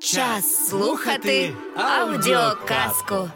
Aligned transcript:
Час 0.00 0.68
слухати 0.68 1.52
аудіоказку. 1.76 3.30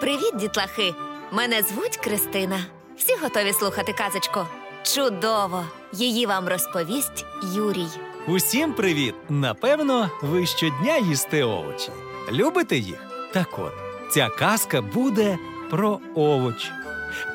Привіт, 0.00 0.36
дітлахи! 0.36 0.94
Мене 1.32 1.62
звуть 1.62 1.96
Кристина. 1.96 2.60
Всі 2.96 3.14
готові 3.16 3.52
слухати 3.52 3.92
казочку? 3.92 4.40
Чудово! 4.82 5.64
Її 5.92 6.26
вам 6.26 6.48
розповість 6.48 7.24
Юрій. 7.54 7.86
Усім 8.26 8.72
привіт! 8.72 9.14
Напевно, 9.28 10.10
ви 10.22 10.46
щодня 10.46 10.96
їсте 10.96 11.44
овочі. 11.44 11.90
Любите 12.32 12.76
їх? 12.76 13.04
Так 13.32 13.58
от, 13.58 13.72
ця 14.10 14.28
казка 14.28 14.82
буде 14.82 15.38
про 15.70 16.00
овоч. 16.14 16.70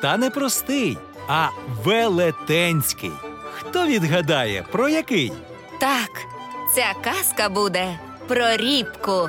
Та 0.02 0.16
не 0.16 0.30
простий, 0.30 0.98
а 1.28 1.48
велетенський. 1.84 3.12
Хто 3.54 3.86
відгадає, 3.86 4.64
про 4.72 4.88
який? 4.88 5.32
Так, 5.78 6.10
ця 6.74 6.94
казка 7.04 7.48
буде 7.48 7.98
про 8.28 8.56
рібку. 8.56 9.28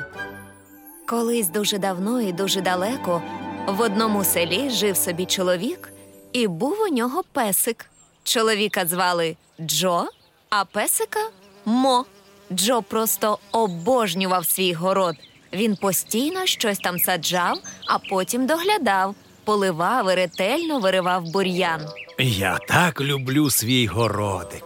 Колись 1.06 1.48
дуже 1.48 1.78
давно 1.78 2.20
і 2.20 2.32
дуже 2.32 2.60
далеко 2.60 3.22
в 3.66 3.80
одному 3.80 4.24
селі 4.24 4.70
жив 4.70 4.96
собі 4.96 5.26
чоловік, 5.26 5.92
і 6.32 6.48
був 6.48 6.76
у 6.90 6.94
нього 6.94 7.22
песик. 7.32 7.86
Чоловіка 8.24 8.86
звали 8.86 9.36
Джо, 9.60 10.04
а 10.50 10.64
песика 10.64 11.20
Мо. 11.64 12.04
Джо 12.52 12.82
просто 12.82 13.38
обожнював 13.52 14.46
свій 14.46 14.72
город. 14.72 15.16
Він 15.52 15.76
постійно 15.76 16.46
щось 16.46 16.78
там 16.78 16.98
саджав, 16.98 17.58
а 17.86 17.98
потім 17.98 18.46
доглядав, 18.46 19.14
поливав 19.44 20.12
і 20.12 20.14
ретельно 20.14 20.78
виривав 20.78 21.22
бур'ян. 21.24 21.80
Я 22.18 22.58
так 22.68 23.00
люблю 23.00 23.50
свій 23.50 23.86
городик. 23.86 24.64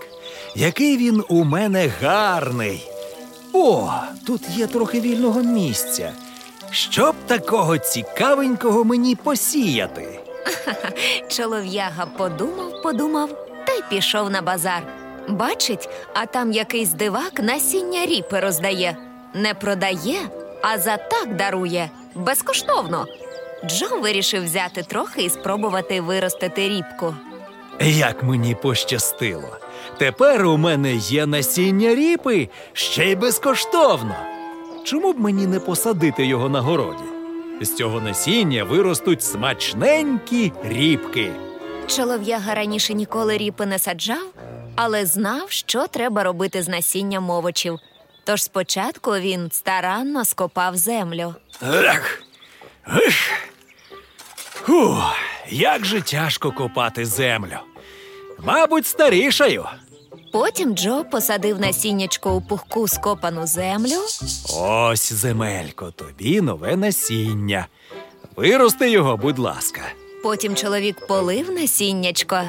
Який 0.54 0.96
він 0.96 1.24
у 1.28 1.44
мене 1.44 1.86
гарний. 2.00 2.90
О, 3.60 3.90
тут 4.26 4.48
є 4.48 4.66
трохи 4.66 5.00
вільного 5.00 5.42
місця. 5.42 6.12
Що 6.70 7.12
б 7.12 7.14
такого 7.26 7.78
цікавенького 7.78 8.84
мені 8.84 9.14
посіяти? 9.14 10.20
Чолов'яга 11.28 12.06
подумав, 12.06 12.82
подумав 12.82 13.30
та 13.66 13.72
й 13.72 13.82
пішов 13.90 14.30
на 14.30 14.42
базар. 14.42 14.82
Бачить, 15.28 15.88
а 16.14 16.26
там 16.26 16.52
якийсь 16.52 16.92
дивак 16.92 17.40
насіння 17.42 18.06
ріпи 18.06 18.40
роздає. 18.40 18.96
Не 19.34 19.54
продає, 19.54 20.18
а 20.62 20.78
за 20.78 20.96
так 20.96 21.36
дарує 21.36 21.90
безкоштовно. 22.14 23.06
Джо 23.66 23.98
вирішив 24.00 24.44
взяти 24.44 24.82
трохи 24.82 25.22
і 25.22 25.30
спробувати 25.30 26.00
виростити 26.00 26.68
ріпку. 26.68 27.14
Як 27.80 28.22
мені 28.22 28.54
пощастило. 28.54 29.56
Тепер 29.98 30.46
у 30.46 30.56
мене 30.56 30.94
є 30.94 31.26
насіння 31.26 31.94
ріпи 31.94 32.48
ще 32.72 33.10
й 33.10 33.14
безкоштовно. 33.14 34.14
Чому 34.84 35.12
б 35.12 35.20
мені 35.20 35.46
не 35.46 35.60
посадити 35.60 36.26
його 36.26 36.48
на 36.48 36.60
городі? 36.60 37.02
З 37.60 37.74
цього 37.74 38.00
насіння 38.00 38.64
виростуть 38.64 39.22
смачненькі 39.22 40.52
ріпки. 40.64 41.30
Чолов'яга 41.86 42.54
раніше 42.54 42.94
ніколи 42.94 43.36
ріпи 43.38 43.66
не 43.66 43.78
саджав, 43.78 44.26
але 44.76 45.06
знав, 45.06 45.50
що 45.50 45.86
треба 45.86 46.22
робити 46.22 46.62
з 46.62 46.68
насінням 46.68 47.30
овочів. 47.30 47.78
Тож 48.24 48.42
спочатку 48.42 49.10
він 49.12 49.50
старанно 49.52 50.24
скопав 50.24 50.76
землю. 50.76 51.34
Ех, 51.62 52.22
ех. 52.88 53.14
Фу, 54.36 54.96
як 55.50 55.84
же 55.84 56.00
тяжко 56.00 56.52
копати 56.52 57.06
землю. 57.06 57.56
Мабуть, 58.44 58.86
старішаю. 58.86 59.64
Потім 60.32 60.74
Джо 60.74 61.04
посадив 61.10 61.60
насіннячко 61.60 62.34
у 62.36 62.40
пухку 62.40 62.88
скопану 62.88 63.46
землю. 63.46 63.96
Ось, 64.56 65.12
земелько, 65.12 65.90
тобі 65.90 66.40
нове 66.40 66.76
насіння. 66.76 67.66
Вирости 68.36 68.90
його, 68.90 69.16
будь 69.16 69.38
ласка. 69.38 69.80
Потім 70.22 70.54
чоловік 70.56 71.06
полив 71.06 71.50
насіннячко. 71.50 72.40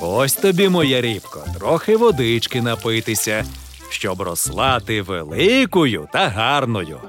Ось 0.00 0.32
тобі, 0.34 0.68
моя 0.68 1.00
рібко, 1.00 1.44
трохи 1.58 1.96
водички 1.96 2.62
напитися, 2.62 3.44
щоб 3.90 4.20
росла 4.22 4.80
ти 4.80 5.02
великою 5.02 6.08
та 6.12 6.28
гарною. 6.28 7.00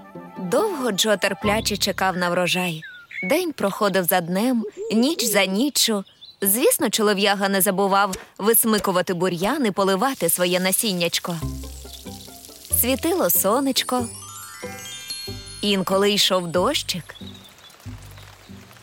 Довго 0.52 0.92
Джо 0.92 1.18
терпляче 1.18 1.78
чекав 1.78 2.18
на 2.18 2.30
врожай. 2.30 2.82
День 3.30 3.52
проходив 3.54 4.04
за 4.04 4.22
днем, 4.22 4.66
ніч 4.94 5.24
за 5.26 5.46
ніччю. 5.46 6.04
Звісно, 6.42 6.90
чолов'яга 6.90 7.50
не 7.50 7.62
забував 7.62 8.16
висмикувати 8.38 9.14
бур'ян 9.14 9.66
і 9.66 9.72
поливати 9.72 10.30
своє 10.30 10.60
насіннячко. 10.60 11.36
Світило 12.82 13.30
сонечко. 13.30 14.08
Інколи 15.62 16.12
йшов 16.12 16.48
дощик. 16.48 17.16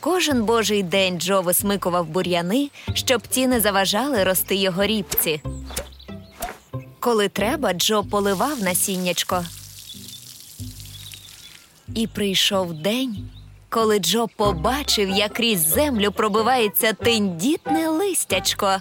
Кожен 0.00 0.44
божий 0.44 0.82
день 0.82 1.20
Джо 1.20 1.42
висмикував 1.42 2.06
бур'яни, 2.06 2.70
щоб 2.94 3.26
ті 3.26 3.46
не 3.46 3.60
заважали 3.60 4.24
рости 4.24 4.54
його 4.54 4.86
рібці. 4.86 5.42
Коли 7.00 7.28
треба, 7.28 7.72
Джо 7.72 8.04
поливав 8.04 8.62
насіннячко. 8.62 9.44
І 11.94 12.06
прийшов 12.06 12.74
день, 12.74 13.30
коли 13.68 13.98
Джо 13.98 14.26
побачив, 14.36 15.08
як 15.10 15.32
крізь 15.32 15.66
землю 15.68 16.12
пробивається 16.12 16.92
тендітне 16.92 17.88
листячко. 17.88 18.76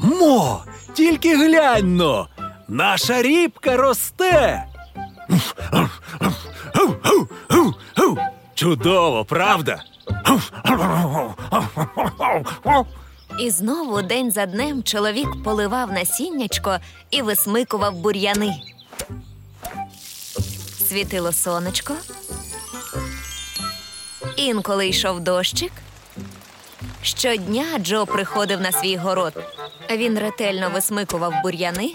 Мо, 0.00 0.64
тільки 0.94 1.36
глянь 1.36 1.96
но, 1.96 2.28
наша 2.68 3.22
рібка 3.22 3.76
росте. 3.76 4.64
Чудово, 8.54 9.24
правда? 9.24 9.82
І 13.40 13.50
знову 13.50 14.02
день 14.02 14.30
за 14.32 14.46
днем 14.46 14.82
чоловік 14.82 15.28
поливав 15.44 15.92
насіннячко 15.92 16.76
і 17.10 17.22
висмикував 17.22 17.94
бур'яни. 17.94 18.54
Світило 20.88 21.32
сонечко. 21.32 21.94
Інколи 24.36 24.88
йшов 24.88 25.20
дощик. 25.20 25.72
Щодня 27.02 27.64
Джо 27.78 28.06
приходив 28.06 28.60
на 28.60 28.72
свій 28.72 28.96
город. 28.96 29.34
Він 29.90 30.18
ретельно 30.18 30.70
висмикував 30.74 31.32
бур'яни 31.42 31.92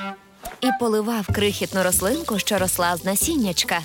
і 0.62 0.70
поливав 0.80 1.28
крихітну 1.36 1.84
рослинку, 1.84 2.40
що 2.40 2.58
росла 2.58 2.98
з 2.98 3.06
насіннячка. 3.06 3.82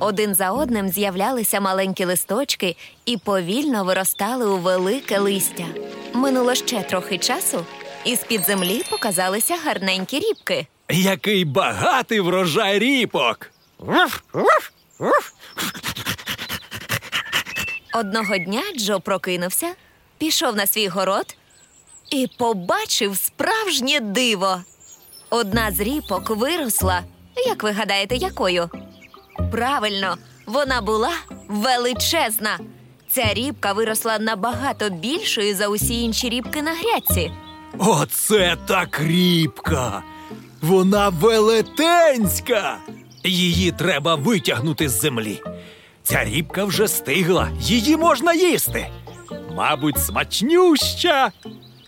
Один 0.00 0.34
за 0.34 0.50
одним 0.50 0.88
з'являлися 0.88 1.60
маленькі 1.60 2.04
листочки 2.04 2.76
і 3.06 3.16
повільно 3.16 3.84
виростали 3.84 4.46
у 4.46 4.56
велике 4.56 5.18
листя. 5.18 5.64
Минуло 6.12 6.54
ще 6.54 6.82
трохи 6.82 7.18
часу, 7.18 7.64
і 8.04 8.16
з-під 8.16 8.44
землі 8.46 8.82
показалися 8.90 9.56
гарненькі 9.64 10.18
рібки. 10.18 10.66
Який 10.90 11.44
багатий 11.44 12.20
врожай 12.20 12.78
ріпок. 12.78 13.50
Одного 17.98 18.36
дня 18.38 18.62
Джо 18.76 19.00
прокинувся, 19.00 19.72
пішов 20.18 20.56
на 20.56 20.66
свій 20.66 20.88
город 20.88 21.36
і 22.10 22.28
побачив 22.38 23.16
справжнє 23.16 24.00
диво. 24.00 24.60
Одна 25.30 25.72
з 25.72 25.80
ріпок 25.80 26.30
виросла. 26.30 27.02
Як 27.46 27.62
ви 27.62 27.70
гадаєте, 27.70 28.16
якою? 28.16 28.70
Правильно, 29.52 30.16
вона 30.46 30.80
була 30.80 31.10
величезна. 31.48 32.58
Ця 33.08 33.34
рібка 33.34 33.72
виросла 33.72 34.18
набагато 34.18 34.90
більшою 34.90 35.56
за 35.56 35.68
усі 35.68 36.02
інші 36.02 36.28
рібки 36.28 36.62
на 36.62 36.74
грядці. 36.74 37.32
Оце 37.78 38.56
так 38.66 39.00
рібка. 39.00 40.02
Вона 40.62 41.08
велетенська. 41.08 42.78
Її 43.24 43.72
треба 43.72 44.14
витягнути 44.14 44.88
з 44.88 45.00
землі. 45.00 45.42
Ця 46.06 46.24
рібка 46.24 46.64
вже 46.64 46.88
стигла, 46.88 47.48
її 47.60 47.96
можна 47.96 48.32
їсти. 48.34 48.88
Мабуть, 49.54 49.98
смачнюща. 49.98 51.30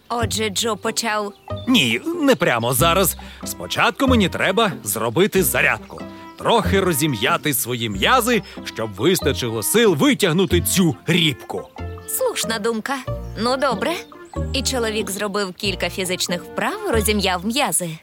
Отже, 0.08 0.48
Джо 0.48 0.76
почав 0.76 1.32
Ні, 1.68 2.00
не 2.22 2.34
прямо 2.36 2.74
зараз. 2.74 3.16
Спочатку 3.44 4.06
мені 4.06 4.28
треба 4.28 4.72
зробити 4.84 5.42
зарядку, 5.42 6.00
трохи 6.38 6.80
розім'яти 6.80 7.54
свої 7.54 7.88
м'язи, 7.88 8.42
щоб 8.64 8.94
вистачило 8.94 9.62
сил 9.62 9.94
витягнути 9.94 10.60
цю 10.60 10.96
рібку. 11.06 11.68
слушна 12.08 12.58
думка. 12.58 12.96
Ну, 13.38 13.56
добре. 13.56 13.92
І 14.52 14.62
чоловік 14.62 15.10
зробив 15.10 15.52
кілька 15.52 15.90
фізичних 15.90 16.42
вправ, 16.42 16.90
розім'яв 16.90 17.46
м'язи. 17.46 17.98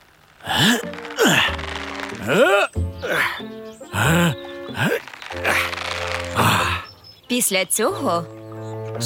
Після 7.27 7.65
цього 7.65 8.23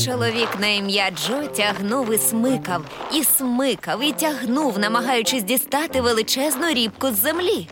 чоловік 0.05 0.49
на 0.59 0.67
ім'я 0.67 1.11
Джо 1.11 1.47
тягнув 1.47 2.13
і 2.13 2.17
смикав, 2.17 2.81
і 3.13 3.23
смикав, 3.23 4.03
і 4.03 4.11
тягнув, 4.11 4.79
намагаючись 4.79 5.43
дістати 5.43 6.01
величезну 6.01 6.73
рібку 6.73 7.11
з 7.11 7.15
землі. 7.15 7.67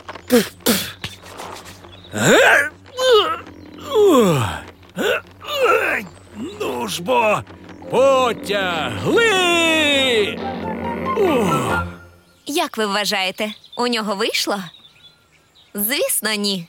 Ну 6.60 6.88
ж 6.88 7.02
бо, 7.02 7.42
потягли! 7.90 9.28
Як 12.46 12.78
ви 12.78 12.86
вважаєте, 12.86 13.52
у 13.76 13.86
нього 13.86 14.14
вийшло? 14.14 14.58
Звісно, 15.74 16.34
ні. 16.34 16.68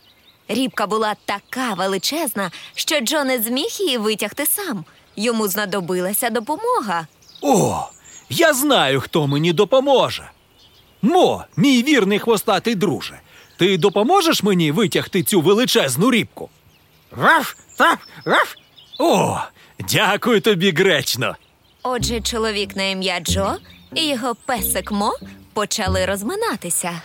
Рібка 0.50 0.88
була 0.88 1.16
така 1.26 1.74
величезна, 1.74 2.52
що 2.76 3.00
Джо 3.00 3.24
не 3.24 3.40
зміг 3.42 3.70
її 3.80 3.98
витягти 3.98 4.46
сам. 4.46 4.86
Йому 5.16 5.48
знадобилася 5.48 6.30
допомога. 6.30 7.08
О, 7.42 7.84
я 8.30 8.54
знаю, 8.54 9.02
хто 9.02 9.28
мені 9.28 9.54
допоможе. 9.54 10.32
Мо, 11.02 11.46
мій 11.58 11.84
вірний 11.84 12.20
хвостатий 12.20 12.76
друже. 12.76 13.20
Ти 13.58 13.78
допоможеш 13.78 14.44
мені 14.44 14.72
витягти 14.72 15.24
цю 15.24 15.42
величезну 15.42 16.12
рібку? 16.12 16.50
Раф, 17.18 17.54
так, 17.78 18.00
раф. 18.26 18.56
О, 19.00 19.38
дякую 19.80 20.42
тобі, 20.42 20.72
гречно. 20.72 21.36
Отже, 21.84 22.22
чоловік 22.22 22.76
на 22.76 22.84
ім'я 22.84 23.20
Джо 23.20 23.56
і 23.96 24.08
його 24.08 24.36
песик 24.46 24.92
Мо 24.92 25.14
почали 25.54 26.06
розминатися. 26.06 27.02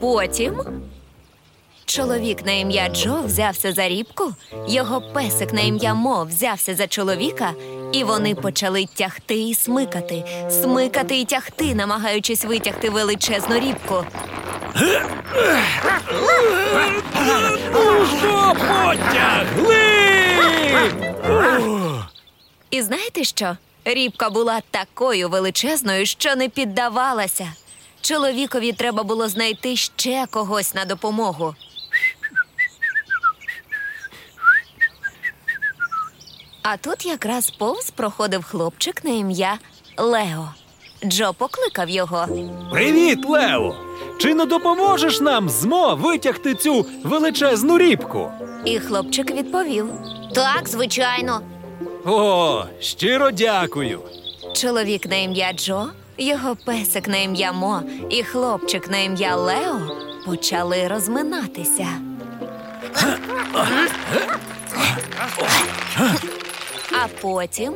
Потім 0.00 0.60
чоловік 1.84 2.46
на 2.46 2.52
ім'я 2.52 2.88
Джо 2.88 3.22
взявся 3.24 3.72
за 3.72 3.88
рібку, 3.88 4.32
його 4.68 5.00
песик 5.00 5.52
на 5.52 5.60
ім'я 5.60 5.94
Мо 5.94 6.24
взявся 6.24 6.74
за 6.74 6.86
чоловіка, 6.86 7.52
і 7.92 8.04
вони 8.04 8.34
почали 8.34 8.86
тягти 8.94 9.34
і 9.34 9.54
смикати, 9.54 10.24
смикати 10.50 11.20
і 11.20 11.24
тягти, 11.24 11.74
намагаючись 11.74 12.44
витягти 12.44 12.90
величезну 12.90 13.60
рібку. 13.60 14.04
Ну 18.12 18.54
потягли! 18.54 19.94
І 22.74 22.82
знаєте 22.82 23.24
що? 23.24 23.56
Рібка 23.84 24.30
була 24.30 24.60
такою 24.70 25.28
величезною, 25.28 26.06
що 26.06 26.36
не 26.36 26.48
піддавалася. 26.48 27.52
Чоловікові 28.00 28.72
треба 28.72 29.02
було 29.02 29.28
знайти 29.28 29.76
ще 29.76 30.26
когось 30.30 30.74
на 30.74 30.84
допомогу. 30.84 31.54
А 36.62 36.76
тут 36.76 37.06
якраз 37.06 37.50
повз 37.50 37.90
проходив 37.90 38.44
хлопчик 38.44 39.04
на 39.04 39.10
ім'я 39.10 39.58
Лео. 39.96 40.48
Джо 41.04 41.34
покликав 41.38 41.90
його. 41.90 42.26
Привіт, 42.72 43.18
Лео! 43.28 43.76
Чи 44.20 44.34
не 44.34 44.44
допоможеш 44.46 45.20
нам 45.20 45.48
змо 45.48 45.94
витягти 45.94 46.54
цю 46.54 46.86
величезну 47.04 47.78
рібку? 47.78 48.32
І 48.64 48.78
хлопчик 48.78 49.30
відповів: 49.30 49.86
Так, 50.34 50.68
звичайно. 50.68 51.53
О, 52.06 52.64
щиро 52.80 53.30
дякую. 53.30 54.00
Чоловік 54.54 55.06
на 55.06 55.16
ім'я 55.16 55.52
Джо, 55.52 55.86
його 56.18 56.56
песик 56.56 57.08
на 57.08 57.16
ім'я 57.16 57.52
Мо 57.52 57.82
і 58.10 58.22
хлопчик 58.22 58.90
на 58.90 58.98
ім'я 58.98 59.36
Лео 59.36 59.80
почали 60.26 60.88
розминатися. 60.88 61.88
А 66.92 67.06
потім 67.20 67.74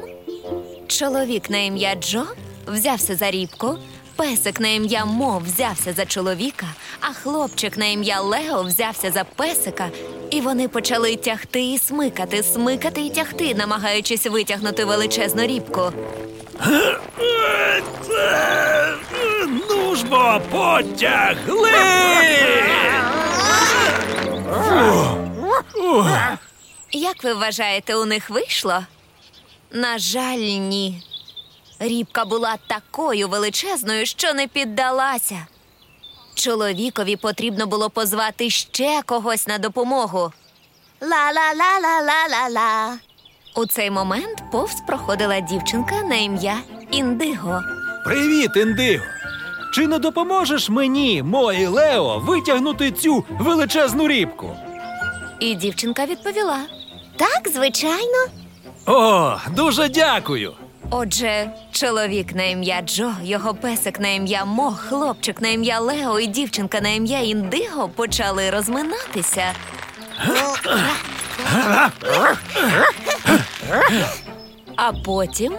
чоловік 0.87 1.51
на 1.51 1.59
ім'я 1.59 1.95
Джо 1.95 2.25
взявся 2.67 3.17
за 3.17 3.31
рібку, 3.31 3.77
песик 4.17 4.61
на 4.61 4.69
ім'я 4.69 5.05
Мо 5.05 5.43
взявся 5.47 5.93
за 5.93 6.07
чоловіка, 6.07 6.67
а 7.01 7.13
хлопчик 7.13 7.77
на 7.79 7.87
ім'я 7.87 8.21
Лео 8.21 8.63
взявся 8.63 9.11
за 9.11 9.25
песика, 9.25 9.89
і 10.39 10.41
вони 10.41 10.69
почали 10.69 11.17
тягти 11.17 11.63
і 11.63 11.79
смикати, 11.79 12.43
смикати 12.43 13.01
і 13.01 13.11
тягти, 13.11 13.55
намагаючись 13.55 14.27
витягнути 14.27 14.85
величезну 14.85 15.47
рібку. 15.47 15.93
Ну 19.71 19.97
ж 19.97 20.05
бо, 20.07 20.41
потягли! 20.51 21.71
Як 26.93 27.25
ви 27.25 27.35
вважаєте, 27.35 27.97
у 27.97 28.05
них 28.05 28.31
вийшло? 28.31 28.85
На 29.73 29.99
жаль, 29.99 30.39
ні. 30.39 31.03
Рібка 31.79 32.25
була 32.25 32.57
такою 32.67 33.29
величезною, 33.29 34.07
що 34.07 34.35
не 34.35 34.47
піддалася. 34.47 35.47
Чоловікові 36.39 37.17
потрібно 37.17 37.67
було 37.67 37.91
позвати 37.91 38.51
ще 38.51 39.03
когось 39.07 39.47
на 39.47 39.59
допомогу. 39.59 40.33
Ла-ла-ла-ла-ла-ла-ла. 41.01 42.99
У 43.57 43.67
цей 43.67 43.91
момент 43.91 44.43
повз 44.53 44.75
проходила 44.87 45.41
дівчинка 45.41 45.95
на 46.03 46.17
ім'я 46.17 46.57
Індиго. 46.91 47.61
Привіт, 48.05 48.51
Індиго! 48.57 49.05
Чи 49.75 49.87
не 49.87 49.99
допоможеш 49.99 50.69
мені, 50.69 51.23
Мо 51.23 51.53
і 51.53 51.67
Лео, 51.67 52.19
витягнути 52.19 52.91
цю 52.91 53.25
величезну 53.31 54.09
рібку? 54.09 54.57
І 55.41 55.55
дівчинка 55.55 56.07
відповіла: 56.07 56.59
Так, 57.17 57.49
звичайно. 57.55 58.27
О, 58.87 59.37
дуже 59.57 59.89
дякую. 59.89 60.53
Отже, 60.91 61.51
чоловік 61.73 62.35
на 62.35 62.45
ім'я 62.45 62.83
Джо, 62.83 63.13
його 63.23 63.55
песик 63.55 64.01
на 64.01 64.09
ім'я 64.09 64.45
Мо, 64.45 64.71
хлопчик 64.89 65.41
на 65.43 65.49
ім'я 65.49 65.81
Лео 65.81 66.21
і 66.21 66.27
дівчинка 66.27 66.81
на 66.81 66.89
ім'я 66.89 67.21
Індиго 67.21 67.89
почали 67.89 68.51
розминатися. 68.51 69.53
А 74.77 74.93
потім 75.05 75.53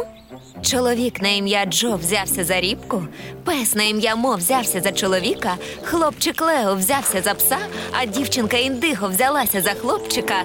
чоловік 0.62 1.22
на 1.22 1.30
ім'я 1.30 1.66
Джо 1.66 1.96
взявся 1.96 2.44
за 2.44 2.62
рібку, 2.62 3.04
пес 3.46 3.76
на 3.76 3.84
ім'я 3.84 4.16
Мо 4.16 4.36
взявся 4.36 4.82
за 4.82 4.92
чоловіка, 4.92 5.56
хлопчик 5.84 6.42
Лео 6.42 6.76
взявся 6.76 7.22
за 7.22 7.34
пса, 7.34 7.58
а 7.92 8.06
дівчинка 8.06 8.58
Індиго 8.58 9.08
взялася 9.08 9.62
за 9.62 9.70
хлопчика. 9.74 10.44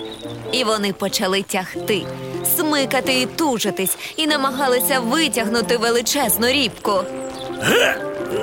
І 0.53 0.65
вони 0.65 0.93
почали 0.93 1.43
тягти, 1.43 2.03
смикати 2.45 3.21
і 3.21 3.27
тужитись, 3.27 3.97
і 4.17 4.27
намагалися 4.27 5.01
витягнути 5.01 5.77
величезну 5.77 6.47
рібку. 6.47 7.05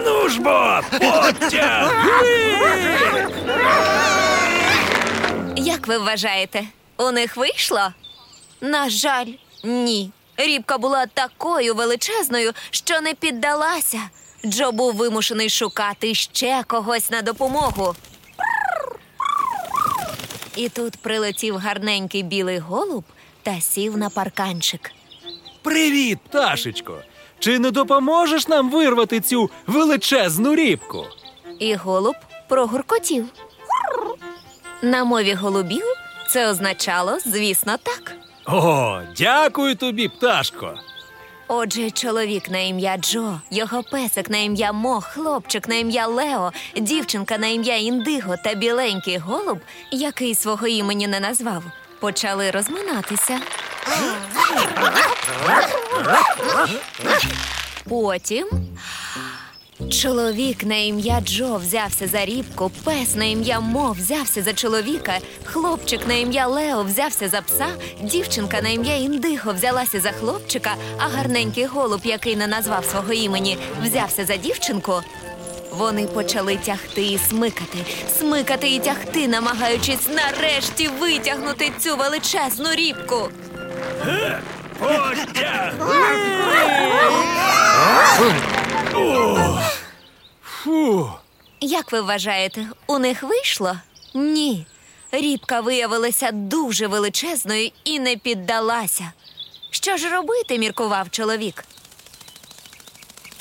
Ну 0.05 0.29
ж 0.29 0.41
бо! 0.41 0.79
Як 5.55 5.87
ви 5.87 5.97
вважаєте, 5.97 6.63
у 6.97 7.11
них 7.11 7.37
вийшло? 7.37 7.87
На 8.61 8.89
жаль, 8.89 9.27
ні. 9.63 10.11
Рібка 10.37 10.77
була 10.77 11.05
такою 11.05 11.75
величезною, 11.75 12.51
що 12.71 13.01
не 13.01 13.13
піддалася. 13.13 13.99
Джо 14.45 14.71
був 14.71 14.95
вимушений 14.95 15.49
шукати 15.49 16.15
ще 16.15 16.63
когось 16.67 17.11
на 17.11 17.21
допомогу. 17.21 17.95
І 20.55 20.69
тут 20.69 20.97
прилетів 20.97 21.57
гарненький 21.57 22.23
білий 22.23 22.59
голуб 22.59 23.03
та 23.43 23.61
сів 23.61 23.97
на 23.97 24.09
парканчик. 24.09 24.91
Привіт, 25.61 26.19
пташечко! 26.29 26.97
Чи 27.39 27.59
не 27.59 27.71
допоможеш 27.71 28.47
нам 28.47 28.69
вирвати 28.69 29.19
цю 29.19 29.49
величезну 29.67 30.55
рібку? 30.55 31.05
І 31.59 31.75
голуб 31.75 32.15
прогуркотів. 32.49 33.25
На 34.81 35.03
мові 35.03 35.33
голубів 35.33 35.83
це 36.29 36.49
означало, 36.49 37.17
звісно, 37.25 37.75
так. 37.83 38.13
О, 38.45 38.99
дякую 39.17 39.75
тобі, 39.75 40.07
пташко. 40.07 40.75
Отже, 41.47 41.91
чоловік 41.91 42.49
на 42.49 42.57
ім'я 42.59 42.97
Джо, 42.97 43.39
його 43.51 43.83
песик 43.83 44.29
на 44.29 44.37
ім'я 44.37 44.71
Мо, 44.71 45.01
хлопчик 45.01 45.67
на 45.67 45.75
ім'я 45.75 46.07
Лео, 46.07 46.51
дівчинка 46.77 47.37
на 47.37 47.47
ім'я 47.47 47.77
Індиго 47.77 48.35
та 48.43 48.53
біленький 48.53 49.17
голуб, 49.17 49.59
який 49.91 50.35
свого 50.35 50.67
імені 50.67 51.07
не 51.07 51.19
назвав, 51.19 51.63
почали 52.01 52.51
розминатися. 52.51 53.39
Потім 57.89 58.47
чоловік 59.89 60.63
на 60.63 60.75
ім'я 60.75 61.21
Джо 61.21 61.55
взявся 61.55 62.07
за 62.07 62.25
рібку, 62.25 62.71
пес 62.83 63.15
на 63.15 63.25
ім'я 63.25 63.59
Мо 63.59 63.91
взявся 63.91 64.41
за 64.43 64.53
чоловіка, 64.53 65.17
хлопчик 65.43 66.07
на 66.07 66.13
ім'я 66.13 66.47
Лео 66.47 66.83
взявся 66.83 67.29
за 67.29 67.41
пса, 67.41 67.67
дівчинка 68.01 68.61
на 68.61 68.69
ім'я 68.69 68.95
Індиго 68.95 69.53
взялася 69.53 69.99
за 69.99 70.11
хлопчика, 70.11 70.75
а 70.97 71.07
гарненький 71.07 71.65
голуб, 71.65 72.01
який 72.03 72.35
не 72.35 72.47
назвав 72.47 72.85
свого 72.85 73.13
імені, 73.13 73.57
взявся 73.83 74.25
за 74.25 74.37
дівчинку. 74.37 75.01
Вони 75.71 76.07
почали 76.07 76.57
тягти 76.57 77.03
і 77.03 77.17
смикати, 77.17 77.77
смикати 78.19 78.69
і 78.69 78.79
тягти, 78.79 79.27
намагаючись 79.27 80.07
нарешті 80.07 80.87
витягнути 80.87 81.71
цю 81.79 81.95
величезну 81.95 82.73
рібку. 82.73 83.29
Фу. 90.43 91.09
Як 91.59 91.91
ви 91.91 92.01
вважаєте, 92.01 92.67
у 92.87 92.99
них 92.99 93.23
вийшло? 93.23 93.75
Ні. 94.13 94.65
Рібка 95.11 95.59
виявилася 95.61 96.31
дуже 96.31 96.87
величезною 96.87 97.71
і 97.83 97.99
не 97.99 98.17
піддалася. 98.17 99.11
Що 99.69 99.97
ж 99.97 100.09
робити, 100.09 100.57
міркував 100.57 101.09
чоловік. 101.09 101.63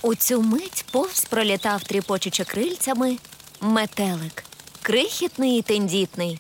У 0.03 0.15
цю 0.15 0.43
мить 0.43 0.85
повз 0.91 1.25
пролітав 1.25 1.83
тріпочучи 1.83 2.45
крильцями 2.45 3.17
метелик, 3.61 4.45
крихітний 4.83 5.59
і 5.59 5.63
тендітний. 5.63 6.39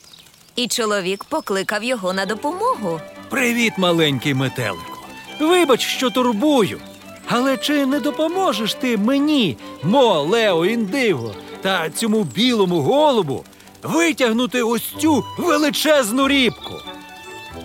І 0.57 0.69
чоловік 0.69 1.25
покликав 1.25 1.85
його 1.85 2.13
на 2.13 2.27
допомогу. 2.27 3.01
Привіт, 3.29 3.73
маленький 3.77 4.35
метелику. 4.35 4.99
Вибач, 5.41 5.87
що 5.87 6.11
турбую. 6.11 6.81
Але 7.27 7.57
чи 7.57 7.87
не 7.87 8.01
допоможеш 8.01 8.75
ти 8.75 8.97
мені, 8.97 9.57
Мо, 9.83 10.23
Лео, 10.23 10.67
Індиго 10.67 11.35
та 11.63 11.91
цьому 11.91 12.25
білому 12.25 12.81
голубу 12.81 13.45
витягнути 13.83 14.63
ось 14.63 14.95
цю 15.01 15.25
величезну 15.39 16.29
рібку? 16.29 16.75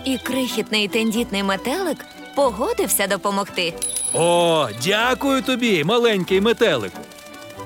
І 0.04 0.18
крихітний 0.18 0.88
тендітний 0.88 1.42
метелик 1.42 2.06
погодився 2.36 3.06
допомогти. 3.06 3.74
О, 4.12 4.68
дякую 4.84 5.42
тобі, 5.42 5.84
маленький 5.84 6.40
метелику. 6.40 6.98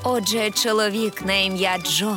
Отже, 0.04 0.50
чоловік 0.50 1.22
на 1.26 1.34
ім'я 1.34 1.78
Джо, 1.78 2.16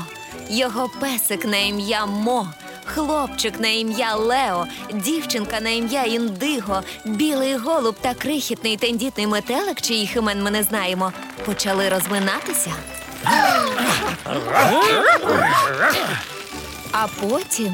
його 0.49 0.89
песик 1.01 1.45
на 1.45 1.57
ім'я 1.57 2.05
Мо, 2.05 2.47
хлопчик 2.85 3.59
на 3.59 3.67
ім'я 3.67 4.15
Лео, 4.15 4.65
дівчинка 4.93 5.59
на 5.61 5.69
ім'я 5.69 6.03
Індиго, 6.03 6.81
білий 7.05 7.55
голуб 7.57 7.95
та 8.01 8.13
крихітний 8.13 8.77
тендітний 8.77 9.27
метелик, 9.27 9.81
чиїх 9.81 10.15
імен 10.15 10.43
ми 10.43 10.51
не 10.51 10.63
знаємо, 10.63 11.11
почали 11.45 11.89
розминатися. 11.89 12.71
А 16.91 17.07
потім 17.21 17.73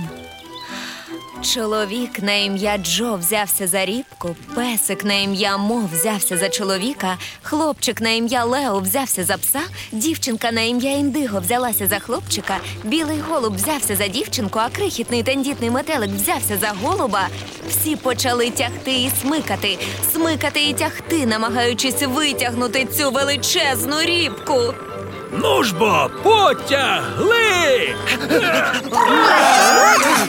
чоловік 1.42 2.24
на 2.24 2.34
ім'я 2.34 2.78
Джо 2.78 3.16
взявся 3.16 3.68
за 3.68 3.86
рібку, 3.86 4.36
песик 4.56 5.06
на 5.06 5.14
ім'я 5.14 5.58
Мо 5.58 5.90
взявся 5.94 6.38
за 6.38 6.50
чоловіка, 6.50 7.18
хлопчик 7.42 8.02
на 8.02 8.10
ім'я 8.10 8.44
Лео 8.44 8.80
взявся 8.80 9.24
за 9.24 9.38
пса, 9.38 9.62
дівчинка 9.92 10.52
на 10.52 10.62
ім'я 10.62 10.92
Індиго 10.92 11.40
взялася 11.40 11.88
за 11.88 12.00
хлопчика, 12.00 12.58
білий 12.84 13.20
голуб 13.30 13.56
взявся 13.56 13.96
за 13.96 14.08
дівчинку, 14.08 14.60
а 14.60 14.70
крихітний 14.70 15.24
тендітний 15.24 15.70
метелик 15.70 16.10
взявся 16.10 16.58
за 16.58 16.74
голуба. 16.84 17.28
Всі 17.70 17.96
почали 17.96 18.50
тягти 18.50 18.92
і 18.92 19.12
смикати, 19.22 19.78
смикати 20.14 20.64
і 20.64 20.74
тягти, 20.74 21.26
намагаючись 21.26 22.02
витягнути 22.02 22.86
цю 22.86 23.12
величезну 23.12 24.02
рібку. 24.02 24.74
Ну 25.32 25.64
ж 25.64 25.76
бо, 25.76 26.10
потягли! 26.24 27.96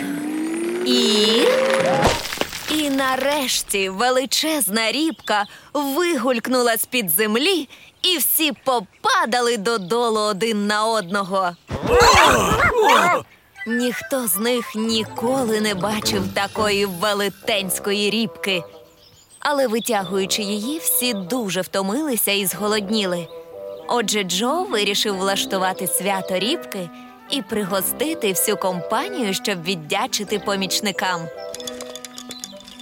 І. 0.90 1.46
І 2.70 2.90
нарешті 2.90 3.88
величезна 3.88 4.92
рібка 4.92 5.46
вигулькнула 5.74 6.76
з-під 6.76 7.10
землі, 7.10 7.68
і 8.02 8.18
всі 8.18 8.52
попадали 8.64 9.56
додолу 9.56 10.20
один 10.20 10.66
на 10.66 10.84
одного. 10.84 11.50
Ніхто 13.66 14.26
з 14.26 14.36
них 14.36 14.74
ніколи 14.74 15.60
не 15.60 15.74
бачив 15.74 16.22
такої 16.34 16.86
велетенської 16.86 18.10
рібки. 18.10 18.62
Але 19.40 19.66
витягуючи 19.66 20.42
її, 20.42 20.78
всі 20.78 21.14
дуже 21.14 21.60
втомилися 21.60 22.32
і 22.32 22.46
зголодніли. 22.46 23.28
Отже, 23.88 24.22
Джо 24.22 24.62
вирішив 24.62 25.16
влаштувати 25.16 25.86
свято 25.86 26.38
рібки 26.38 26.88
і 27.30 27.42
пригостити 27.42 28.28
всю 28.28 28.56
компанію, 28.56 29.34
щоб 29.34 29.62
віддячити 29.62 30.38
помічникам. 30.38 31.20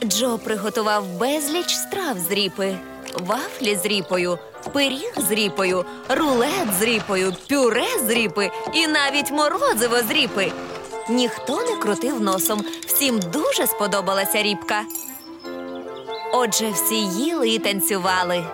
Джо 0.05 0.39
приготував 0.39 1.19
безліч 1.19 1.75
страв 1.75 2.19
з 2.19 2.31
ріпи, 2.31 2.77
вафлі 3.15 3.77
з 3.77 3.87
ріпою, 3.87 4.39
пиріг 4.73 5.13
з 5.17 5.31
ріпою, 5.31 5.85
рулет 6.09 6.69
з 6.79 6.83
ріпою, 6.83 7.35
пюре 7.49 7.87
з 8.07 8.11
ріпи 8.11 8.51
і 8.75 8.87
навіть 8.87 9.31
морозиво 9.31 9.97
з 10.09 10.11
ріпи. 10.11 10.53
Ніхто 11.09 11.63
не 11.63 11.77
крутив 11.77 12.21
носом, 12.21 12.65
всім 12.87 13.21
дуже 13.33 13.67
сподобалася 13.67 14.43
рібка. 14.43 14.83
Отже, 16.33 16.71
всі 16.71 16.97
їли 16.97 17.49
і 17.49 17.59
танцювали. 17.59 18.45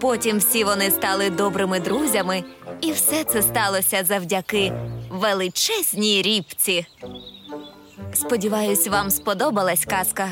Потім 0.00 0.38
всі 0.38 0.64
вони 0.64 0.90
стали 0.90 1.30
добрими 1.30 1.80
друзями, 1.80 2.44
і 2.80 2.92
все 2.92 3.24
це 3.24 3.42
сталося 3.42 4.04
завдяки 4.04 4.72
величезній 5.10 6.22
рібці. 6.22 6.86
Сподіваюсь, 8.14 8.88
вам 8.88 9.10
сподобалась 9.10 9.84
казка. 9.84 10.28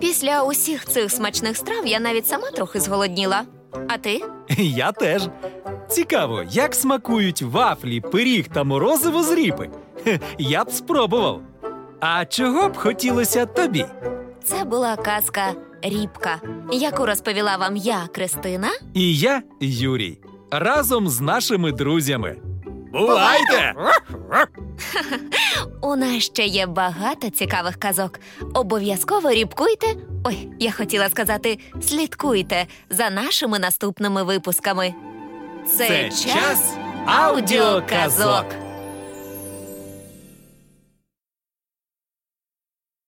Після 0.00 0.42
усіх 0.42 0.84
цих 0.86 1.10
смачних 1.10 1.56
страв 1.56 1.86
я 1.86 2.00
навіть 2.00 2.26
сама 2.26 2.50
трохи 2.50 2.80
зголодніла. 2.80 3.42
А 3.88 3.98
ти? 3.98 4.20
Я 4.58 4.92
теж. 4.92 5.22
Цікаво, 5.88 6.44
як 6.50 6.74
смакують 6.74 7.42
вафлі, 7.42 8.00
пиріг 8.00 8.48
та 8.48 8.64
морозиво 8.64 9.22
з 9.22 9.32
ріпи. 9.32 9.70
Хе, 10.04 10.20
Я 10.38 10.64
б 10.64 10.70
спробував. 10.70 11.40
А 12.00 12.24
чого 12.24 12.68
б 12.68 12.76
хотілося 12.76 13.46
тобі? 13.46 13.86
Це 14.44 14.64
була 14.64 14.96
казка 14.96 15.54
Рібка, 15.82 16.40
яку 16.72 17.06
розповіла 17.06 17.56
вам 17.56 17.76
я, 17.76 18.08
Кристина. 18.14 18.68
І 18.94 19.16
я, 19.18 19.42
Юрій, 19.60 20.18
разом 20.58 21.08
з 21.08 21.20
нашими 21.20 21.72
друзями. 21.72 22.36
Бувайте! 22.92 23.74
У 25.82 25.96
нас 25.96 26.24
ще 26.24 26.46
є 26.46 26.66
багато 26.66 27.30
цікавих 27.30 27.76
казок. 27.76 28.20
Обов'язково 28.54 29.30
рібкуйте. 29.30 29.86
Ой, 30.24 30.48
я 30.58 30.72
хотіла 30.72 31.08
сказати, 31.08 31.58
слідкуйте 31.82 32.66
за 32.90 33.10
нашими 33.10 33.58
наступними 33.58 34.22
випусками. 34.22 34.94
Це 35.76 36.10
час 36.10 36.76
аудіоказок. 37.06 38.63